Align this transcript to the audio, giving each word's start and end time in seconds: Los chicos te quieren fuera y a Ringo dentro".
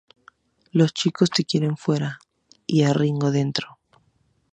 Los 0.71 0.95
chicos 0.95 1.29
te 1.29 1.43
quieren 1.45 1.77
fuera 1.77 2.17
y 2.65 2.81
a 2.85 2.91
Ringo 2.91 3.29
dentro". 3.29 3.77